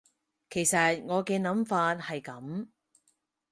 [0.49, 2.65] 其實我嘅諗法係噉